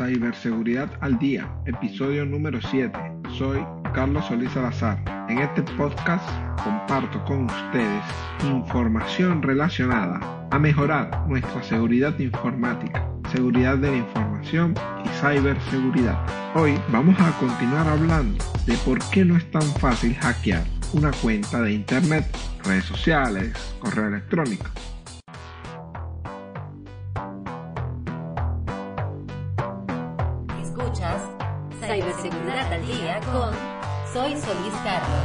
[0.00, 2.90] Ciberseguridad al Día, episodio número 7.
[3.36, 3.62] Soy
[3.94, 4.98] Carlos Solís Salazar.
[5.28, 6.26] En este podcast
[6.64, 8.02] comparto con ustedes
[8.42, 10.18] información relacionada
[10.50, 14.74] a mejorar nuestra seguridad informática, seguridad de la información
[15.04, 16.18] y ciberseguridad.
[16.54, 20.64] Hoy vamos a continuar hablando de por qué no es tan fácil hackear
[20.94, 22.24] una cuenta de internet,
[22.64, 24.64] redes sociales, correo electrónico.
[30.92, 31.22] Escuchas
[31.82, 32.00] al
[32.84, 33.20] Día
[34.12, 35.24] Soy Solís Carlos.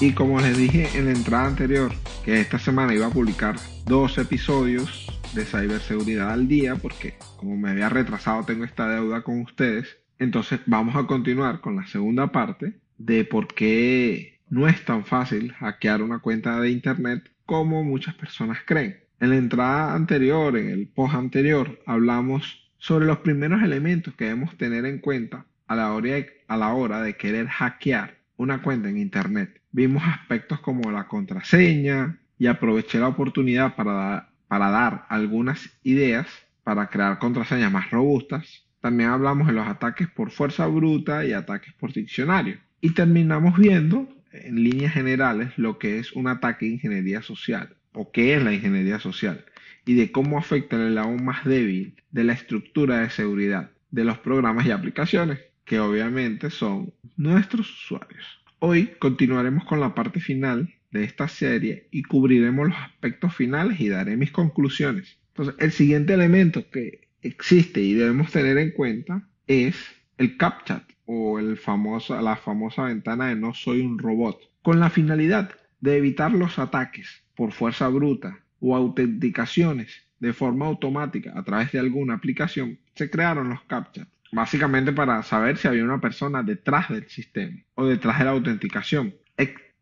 [0.00, 1.92] Y como les dije en la entrada anterior,
[2.24, 7.72] que esta semana iba a publicar dos episodios de ciberseguridad al día, porque como me
[7.72, 12.80] había retrasado tengo esta deuda con ustedes, entonces vamos a continuar con la segunda parte
[12.96, 18.60] de por qué no es tan fácil hackear una cuenta de internet como muchas personas
[18.64, 19.05] creen.
[19.20, 24.56] En la entrada anterior, en el post anterior, hablamos sobre los primeros elementos que debemos
[24.56, 29.60] tener en cuenta a la hora de, querer hackear una cuenta en internet.
[29.72, 36.26] Vimos aspectos como la contraseña y aproveché la oportunidad para, para dar algunas ideas
[36.62, 41.74] para crear contraseñas más robustas también hablamos de los ataques por fuerza bruta y ataques
[41.74, 42.58] por diccionario.
[42.80, 48.12] Y terminamos viendo, en líneas generales, lo que es un ataque de ingeniería social, o
[48.12, 49.44] qué es la ingeniería social,
[49.86, 54.18] y de cómo afecta el lado más débil de la estructura de seguridad de los
[54.18, 58.42] programas y aplicaciones, que obviamente son nuestros usuarios.
[58.58, 63.88] Hoy continuaremos con la parte final de esta serie y cubriremos los aspectos finales y
[63.88, 65.18] daré mis conclusiones.
[65.28, 69.76] Entonces, el siguiente elemento que existe y debemos tener en cuenta es
[70.18, 74.90] el CAPTCHA o el famoso, la famosa ventana de no soy un robot, con la
[74.90, 75.50] finalidad
[75.80, 81.78] de evitar los ataques por fuerza bruta o autenticaciones de forma automática a través de
[81.78, 87.08] alguna aplicación, se crearon los CAPTCHA, básicamente para saber si había una persona detrás del
[87.08, 89.14] sistema o detrás de la autenticación.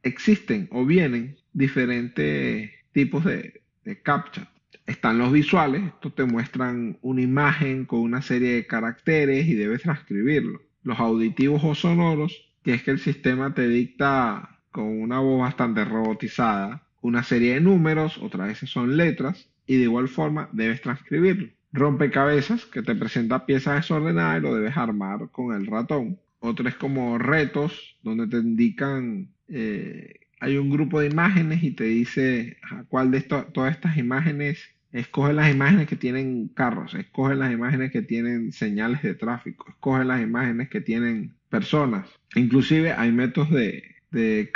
[0.02, 4.50] existen o vienen diferentes tipos de, de CAPTCHA
[4.86, 9.82] están los visuales, estos te muestran una imagen con una serie de caracteres y debes
[9.82, 10.60] transcribirlo.
[10.82, 15.84] Los auditivos o sonoros, que es que el sistema te dicta con una voz bastante
[15.84, 21.48] robotizada una serie de números, otras veces son letras, y de igual forma debes transcribirlo.
[21.72, 26.18] Rompecabezas, que te presenta piezas desordenadas y lo debes armar con el ratón.
[26.40, 31.84] Otro es como retos, donde te indican eh, hay un grupo de imágenes y te
[31.84, 37.52] dice a cuál de todas estas imágenes Escoge las imágenes que tienen carros, escoge las
[37.52, 42.06] imágenes que tienen señales de tráfico, escoge las imágenes que tienen personas.
[42.36, 44.52] Inclusive hay métodos de, de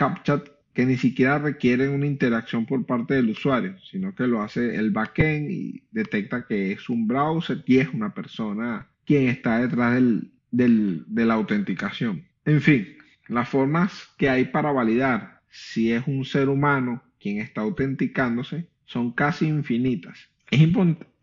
[0.79, 4.93] que ni siquiera requieren una interacción por parte del usuario, sino que lo hace el
[4.93, 10.31] backend y detecta que es un browser y es una persona quien está detrás del,
[10.53, 12.29] de la autenticación.
[12.45, 12.97] En fin,
[13.27, 19.11] las formas que hay para validar si es un ser humano quien está autenticándose son
[19.11, 20.29] casi infinitas.
[20.49, 20.61] Es,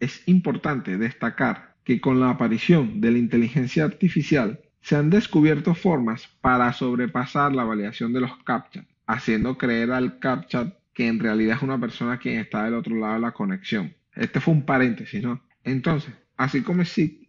[0.01, 6.27] es importante destacar que con la aparición de la inteligencia artificial se han descubierto formas
[6.41, 11.63] para sobrepasar la validación de los CAPTCHA, haciendo creer al CAPTCHA que en realidad es
[11.63, 13.93] una persona quien está del otro lado de la conexión.
[14.13, 15.43] Este fue un paréntesis, ¿no?
[15.63, 16.83] Entonces, así como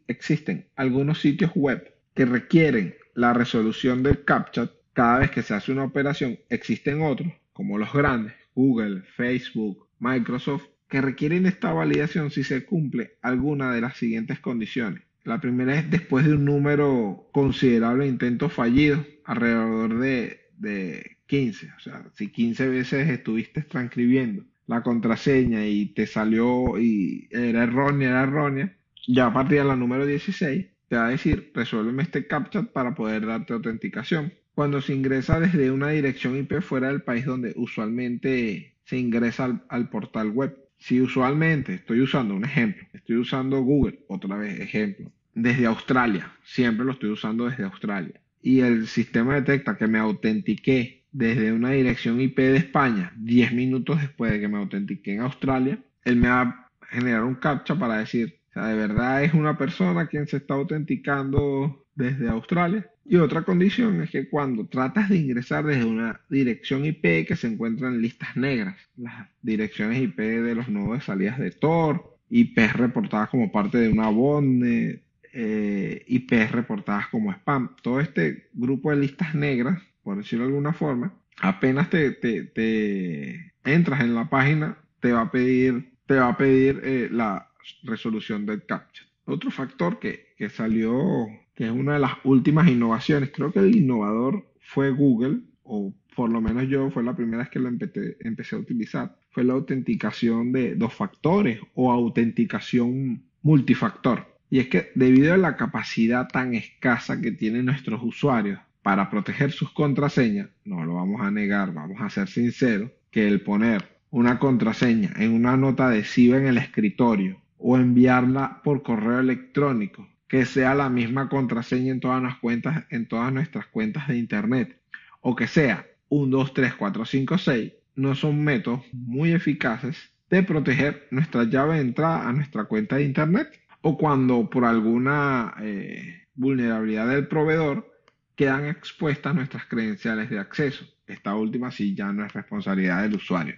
[0.06, 5.72] existen algunos sitios web que requieren la resolución del CAPTCHA cada vez que se hace
[5.72, 12.44] una operación, existen otros, como los grandes, Google, Facebook, Microsoft que requieren esta validación si
[12.44, 15.02] se cumple alguna de las siguientes condiciones.
[15.24, 21.72] La primera es después de un número considerable de intentos fallidos, alrededor de, de 15.
[21.76, 28.10] O sea, si 15 veces estuviste transcribiendo la contraseña y te salió y era errónea,
[28.10, 28.76] era errónea,
[29.06, 32.94] ya a partir de la número 16 te va a decir, resuélveme este CAPTCHA para
[32.94, 34.32] poder darte autenticación.
[34.54, 39.90] Cuando se ingresa desde una dirección IP fuera del país donde usualmente se ingresa al,
[39.90, 40.56] portal web.
[40.78, 46.86] Si usualmente estoy usando un ejemplo, estoy usando Google, otra vez ejemplo, desde Australia, siempre
[46.86, 52.20] lo estoy usando desde Australia, y el sistema detecta que me autentiqué desde una dirección
[52.20, 56.42] IP de España 10 minutos después de que me autentiqué en Australia, él me va
[56.42, 60.36] a generar un captcha para decir, o sea, de verdad es una persona quien se
[60.36, 62.86] está autenticando desde Australia.
[63.06, 67.46] Y otra condición es que cuando tratas de ingresar desde una dirección IP que se
[67.46, 72.74] encuentra en listas negras, las direcciones IP de los nodos de salidas de Tor, IPs
[72.74, 75.02] reportadas como parte de una botnet,
[75.32, 80.72] eh, IPs reportadas como spam, todo este grupo de listas negras, por decirlo de alguna
[80.72, 86.80] forma, apenas te, entras en la página, te va a pedir, te va a pedir
[86.84, 87.50] eh, la
[87.82, 89.02] resolución del captcha.
[89.24, 91.26] Otro factor que, que salió,
[91.56, 96.30] que es una de las últimas innovaciones, creo que el innovador fue Google, o por
[96.30, 99.54] lo menos yo fue la primera vez que lo empecé, empecé a utilizar, fue la
[99.54, 104.24] autenticación de dos factores o autenticación multifactor.
[104.50, 109.50] Y es que debido a la capacidad tan escasa que tienen nuestros usuarios para proteger
[109.50, 114.38] sus contraseñas, no lo vamos a negar, vamos a ser sinceros, que el poner una
[114.38, 120.76] contraseña en una nota adhesiva en el escritorio o enviarla por correo electrónico, que sea
[120.76, 124.80] la misma contraseña en todas, las cuentas, en todas nuestras cuentas de internet,
[125.20, 129.96] o que sea 1, 2, 3, 4, 5, 6, no son métodos muy eficaces
[130.30, 133.48] de proteger nuestra llave de entrada a nuestra cuenta de internet
[133.80, 137.95] o cuando por alguna eh, vulnerabilidad del proveedor
[138.36, 140.84] quedan expuestas nuestras credenciales de acceso.
[141.06, 143.56] Esta última sí ya no es responsabilidad del usuario.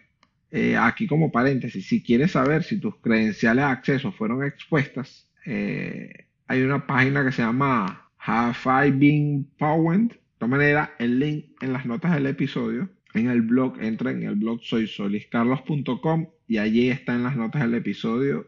[0.51, 6.29] Eh, aquí como paréntesis, si quieres saber si tus credenciales de acceso fueron expuestas, eh,
[6.47, 10.09] hay una página que se llama Have I Been Powered.
[10.09, 14.23] De todas maneras, el link en las notas del episodio, en el blog, entra en
[14.23, 18.47] el blog soysoliscarlos.com y allí está en las notas del episodio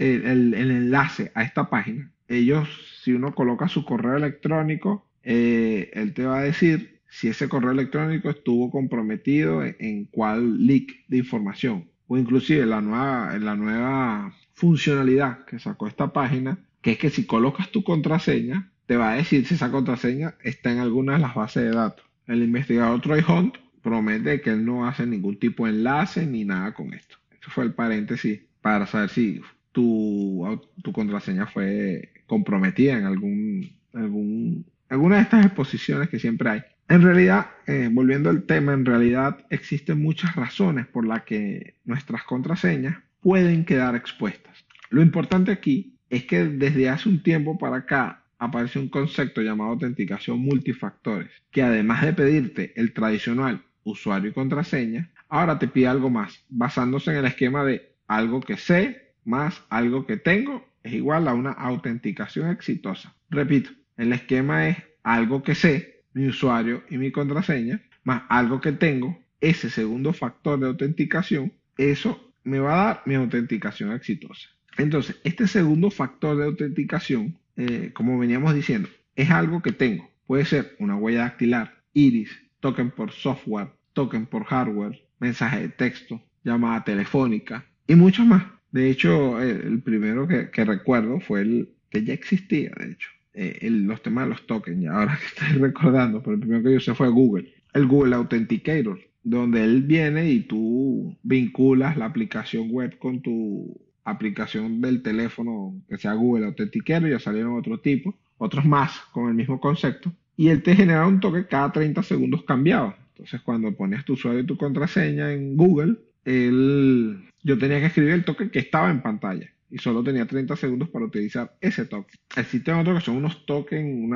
[0.00, 2.10] el, enlace a esta página.
[2.28, 2.68] Ellos,
[3.02, 7.72] si uno coloca su correo electrónico, eh, él te va a decir si ese correo
[7.72, 11.90] electrónico estuvo comprometido en, cuál leak de información.
[12.06, 17.26] O inclusive la nueva, la nueva funcionalidad que sacó esta página, que es que si
[17.26, 21.34] colocas tu contraseña, te va a decir si esa contraseña está en alguna de las
[21.34, 22.04] bases de datos.
[22.26, 26.74] El investigador Troy Hunt promete que él no hace ningún tipo de enlace ni nada
[26.74, 27.16] con esto.
[27.32, 29.40] Esto fue el paréntesis para saber si
[29.72, 36.62] tu, tu contraseña fue comprometida en algún, algún, alguna de estas exposiciones que siempre hay.
[36.88, 42.24] En realidad, eh, volviendo al tema, en realidad existen muchas razones por las que nuestras
[42.24, 44.64] contraseñas pueden quedar expuestas.
[44.90, 49.70] Lo importante aquí es que desde hace un tiempo para acá aparece un concepto llamado
[49.70, 56.10] autenticación multifactores, que además de pedirte el tradicional usuario y contraseña, ahora te pide algo
[56.10, 61.28] más, basándose en el esquema de algo que sé, más algo que tengo es igual
[61.28, 63.14] a una autenticación exitosa.
[63.28, 63.70] Repito,
[64.00, 69.18] el esquema es algo que sé, mi usuario y mi contraseña, más algo que tengo,
[69.40, 74.48] ese segundo factor de autenticación, eso me va a dar mi autenticación exitosa.
[74.76, 80.10] Entonces, este segundo factor de autenticación, eh, como veníamos diciendo, es algo que tengo.
[80.26, 82.30] Puede ser una huella dactilar, iris,
[82.60, 88.44] token por software, token por hardware, mensaje de texto, llamada telefónica y mucho más.
[88.70, 93.10] De hecho, el primero que, recuerdo fue el que ya existía, de hecho.
[93.32, 96.76] Eh, los temas de los tokens, ahora que estoy recordando, pero el primero que yo
[96.78, 97.52] usé fue Google.
[97.72, 104.80] El Google Authenticator, donde él viene y tú vinculas la aplicación web con tu aplicación
[104.80, 109.60] del teléfono, que sea Google Authenticator, ya salieron otro tipo, otros más con el mismo
[109.60, 112.94] concepto, y él te genera un toque cada 30 segundos cambiado.
[113.12, 118.14] Entonces, cuando pones tu usuario y tu contraseña en Google, él yo tenía que escribir
[118.14, 122.18] el token que estaba en pantalla y solo tenía 30 segundos para utilizar ese token.
[122.36, 124.10] Existen otros que son unos tokens,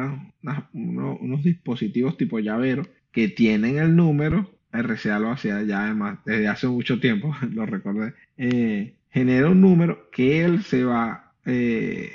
[0.73, 4.51] unos, dispositivos tipo llavero que tienen el número.
[4.73, 8.15] RCA lo hacía ya además desde hace mucho tiempo, lo recordé.
[8.37, 12.11] Eh, genera un número que él se va eh,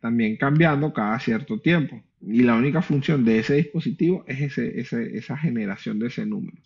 [0.00, 2.00] también cambiando cada cierto tiempo.
[2.22, 6.56] Y la única función de ese dispositivo es esa generación de ese número.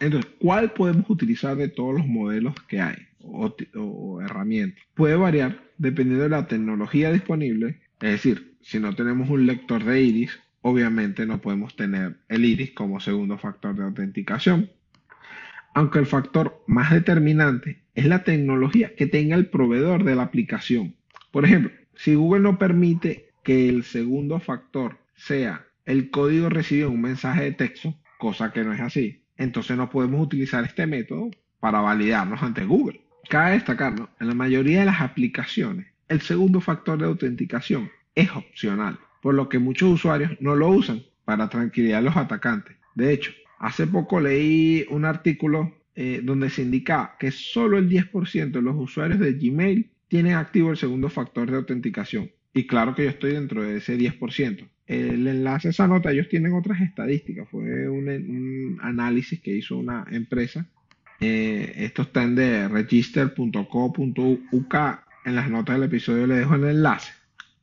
[0.00, 4.82] Entonces, ¿cuál podemos utilizar de todos los modelos que hay o, herramientas?
[4.94, 7.80] Puede variar dependiendo de la tecnología disponible.
[8.00, 12.72] Es decir, si no tenemos un lector de iris, obviamente no podemos tener el iris
[12.72, 14.70] como segundo factor de autenticación.
[15.74, 20.96] Aunque el factor más determinante es la tecnología que tenga el proveedor de la aplicación.
[21.30, 26.94] Por ejemplo, si Google no permite que el segundo factor sea el código recibido en
[26.94, 31.30] un mensaje de texto, cosa que no es así, entonces no podemos utilizar este método
[31.60, 33.00] para validarnos ante Google.
[33.28, 38.98] Cabe destacar, en la mayoría de las aplicaciones, el segundo factor de autenticación es opcional,
[39.20, 42.76] por lo que muchos usuarios no lo usan para tranquilidad a los atacantes.
[42.94, 48.50] De hecho, hace poco leí un artículo eh, donde se indica que solo el 10%
[48.50, 52.30] de los usuarios de Gmail tienen activo el segundo factor de autenticación.
[52.54, 56.28] Y claro que yo estoy dentro de ese 10% el enlace a esa nota, ellos
[56.28, 57.46] tienen otras estadísticas.
[57.50, 60.66] Fue un, análisis que hizo una empresa.
[61.20, 64.74] Eh, esto está en de register.co.uk.
[65.24, 67.12] En las notas del episodio le dejo el enlace.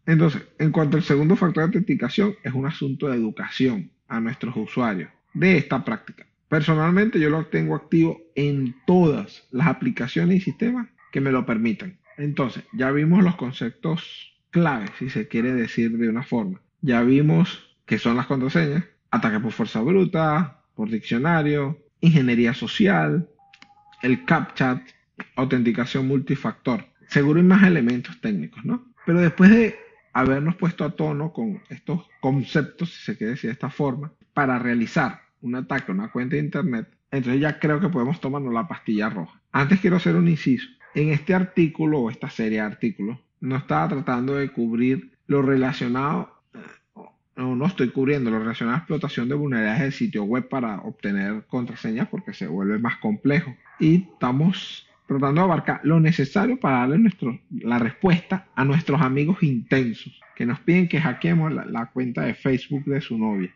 [0.06, 4.56] Entonces, en cuanto al segundo factor de autenticación, es un asunto de educación a nuestros
[4.56, 6.28] usuarios de esta práctica.
[6.48, 11.98] Personalmente, yo lo tengo activo en todas las aplicaciones y sistemas que me lo permitan.
[12.18, 16.62] Entonces, ya vimos los conceptos claves, si se quiere decir de una forma.
[16.82, 23.28] Ya vimos qué son las contraseñas, ataque por fuerza bruta, por diccionario, ingeniería social,
[24.02, 24.84] el CAPTCHA,
[25.36, 26.86] autenticación multifactor.
[27.08, 28.86] Seguro hay más elementos técnicos, ¿no?
[29.06, 29.76] Pero después de
[30.14, 34.60] habernos puesto a tono con estos conceptos, si se quiere decir de esta forma, para
[34.60, 38.68] realizar un ataque a una cuenta de internet, entonces ya creo que podemos tomarnos la
[38.68, 39.42] pastilla roja.
[39.52, 40.68] Antes quiero hacer un inciso.
[40.96, 46.35] En este artículo o esta serie de artículos, no estaba tratando de cubrir lo relacionado,
[47.36, 51.46] no, no estoy cubriendo lo relacionado a explotación de vulnerabilidades del sitio web para obtener
[51.48, 53.54] contraseñas porque se vuelve más complejo.
[53.80, 57.12] Y estamos tratando de abarcar lo necesario para darle
[57.52, 62.34] la respuesta a nuestros amigos intensos que nos piden que hackeemos la, la cuenta de
[62.34, 63.54] Facebook de su novia.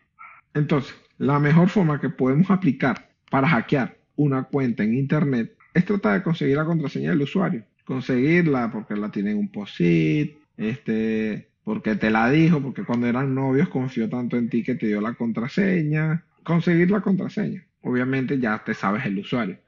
[0.54, 6.14] Entonces, la mejor forma que podemos aplicar para hackear una cuenta en Internet es tratar
[6.14, 7.64] de conseguir la contraseña del usuario.
[7.84, 13.34] Conseguirla porque la tiene en un POSIT, este, porque te la dijo, porque cuando eran
[13.34, 16.24] novios confió tanto en ti que te dio la contraseña.
[16.42, 17.64] Conseguir la contraseña.
[17.82, 19.58] Obviamente ya te sabes el usuario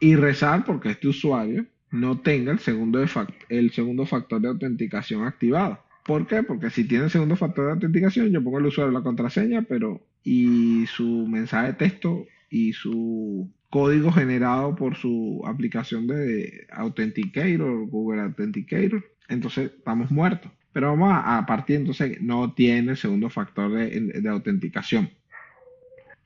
[0.00, 3.04] y rezar porque este usuario no tenga el segundo,
[3.48, 5.78] el segundo factor de autenticación activado.
[6.04, 6.42] ¿Por qué?
[6.42, 10.02] Porque si tiene el segundo factor de autenticación, yo pongo el usuario la contraseña, pero
[10.22, 18.22] y su mensaje de texto y su código generado por su aplicación de Authenticator, Google
[18.22, 20.50] Authenticator, entonces estamos muertos.
[20.72, 25.10] Pero vamos a, partir, entonces no tiene el segundo factor de, de autenticación.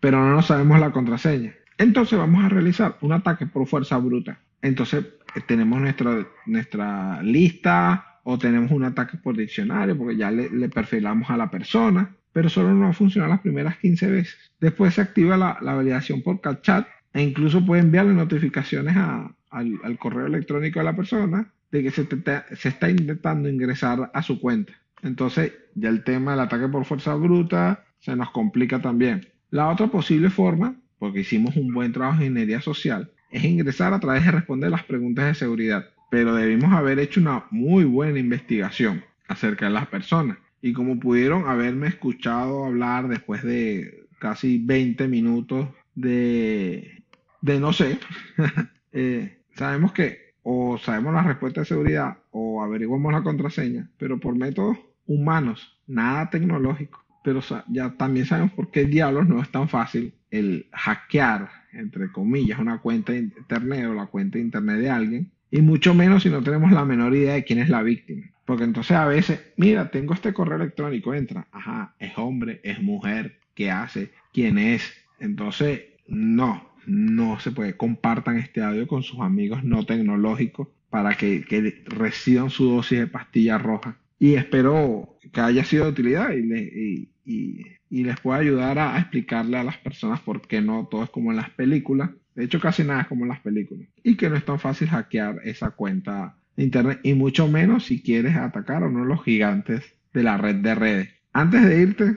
[0.00, 1.54] Pero no nos sabemos la contraseña.
[1.78, 4.40] Entonces vamos a realizar un ataque por fuerza bruta.
[4.62, 10.68] Entonces eh, tenemos nuestra, nuestra lista o tenemos un ataque por diccionario porque ya le,
[10.68, 14.52] perfilamos a la persona, pero solo no va a funcionar las primeras 15 veces.
[14.60, 20.78] Después se activa la, validación por chat e incluso puede enviarle notificaciones al, correo electrónico
[20.78, 22.06] de la persona de que se,
[22.54, 24.74] se está intentando ingresar a su cuenta.
[25.02, 29.26] Entonces ya el tema del ataque por fuerza bruta se nos complica también.
[29.50, 33.98] La otra posible forma porque hicimos un buen trabajo en ingeniería social, es ingresar a
[33.98, 35.90] través de responder las preguntas de seguridad.
[36.12, 40.38] Pero debimos haber hecho una muy buena investigación acerca de las personas.
[40.60, 47.02] Y como pudieron haberme escuchado hablar después de casi 20 minutos de,
[47.40, 47.98] de no sé,
[48.92, 54.36] eh, sabemos que o sabemos la respuesta de seguridad o averiguamos la contraseña, pero por
[54.36, 57.04] métodos humanos, nada tecnológico.
[57.24, 62.58] Pero ya también sabemos por qué diablos no es tan fácil el hackear, entre comillas,
[62.58, 66.30] una cuenta de internet o la cuenta de internet de alguien, y mucho menos si
[66.30, 68.24] no tenemos la menor idea de quién es la víctima.
[68.44, 73.38] Porque entonces a veces, mira, tengo este correo electrónico, entra, ajá, es hombre, es mujer,
[73.54, 74.10] ¿qué hace?
[74.32, 74.92] ¿Quién es?
[75.20, 77.76] Entonces, no, no se puede.
[77.76, 81.44] Compartan este audio con sus amigos no tecnológicos para que,
[81.86, 83.96] reciban su dosis de pastilla roja.
[84.18, 89.78] Y espero que haya sido de utilidad y les pueda ayudar a, explicarle a las
[89.78, 92.10] personas por qué no todo es como en las películas.
[92.34, 93.88] De hecho, casi nada es como en las películas.
[94.02, 97.00] Y que no es tan fácil hackear esa cuenta de internet.
[97.02, 100.74] Y mucho menos si quieres atacar a uno de los gigantes de la red de
[100.74, 101.08] redes.
[101.32, 102.16] Antes de irte,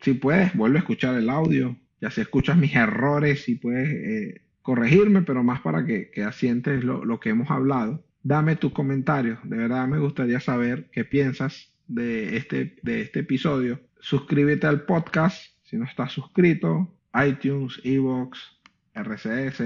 [0.00, 1.76] si puedes, vuelve a escuchar el audio.
[2.04, 6.84] Ya si escuchas mis errores, si puedes eh, corregirme, pero más para que, que asientes
[6.84, 8.04] lo, lo que hemos hablado.
[8.22, 9.38] Dame tus comentarios.
[9.42, 15.54] De verdad me gustaría saber qué piensas de este, de este episodio suscríbete al podcast
[15.62, 16.94] si no estás suscrito,
[17.26, 18.38] iTunes, Evox,
[18.92, 19.62] RCS,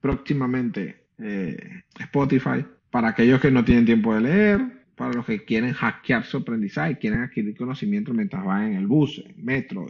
[0.00, 4.60] próximamente eh, Spotify, para aquellos que no tienen tiempo de leer,
[4.96, 9.22] para los que quieren hackear su aprendizaje, quieren adquirir conocimiento mientras van en el bus,
[9.26, 9.86] en metro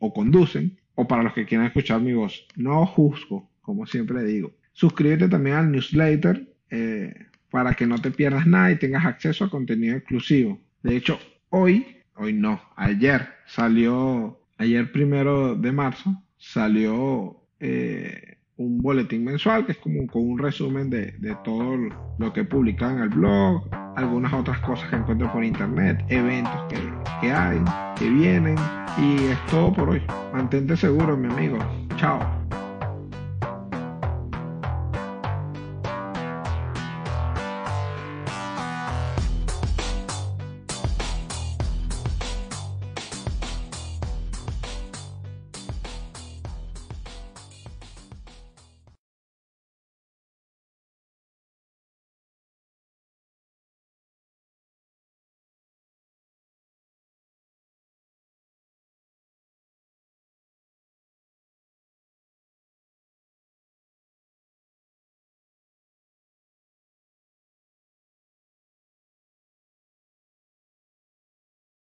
[0.00, 2.46] o conducen, o para los que quieren escuchar mi voz.
[2.56, 4.52] No juzgo, como siempre digo.
[4.72, 7.14] Suscríbete también al newsletter eh,
[7.50, 10.60] para que no te pierdas nada y tengas acceso a contenido exclusivo.
[10.82, 11.18] De hecho,
[11.50, 19.72] hoy hoy no, ayer salió, ayer primero de marzo, salió eh, un boletín mensual que
[19.72, 21.12] es como con un resumen de,
[21.44, 21.76] todo
[22.18, 26.76] lo que publican en el blog, algunas otras cosas que encuentro por internet, eventos que,
[27.20, 27.60] que hay,
[27.96, 28.56] que vienen
[28.98, 30.02] y es todo por hoy.
[30.32, 31.58] Mantente seguro, mi amigo.
[31.96, 32.35] Chao.